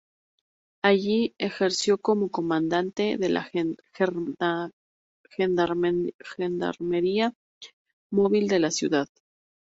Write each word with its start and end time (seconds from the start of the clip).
Allí 0.83 1.35
ejerció 1.37 1.99
como 1.99 2.31
Comandante 2.31 3.17
de 3.19 3.29
la 3.29 3.47
Gendarmería 6.23 7.33
Móvil 8.09 8.47
de 8.47 8.57
la 8.59 8.71
Ciudad. 8.71 9.07